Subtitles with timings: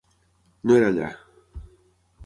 [0.71, 1.11] No era allà.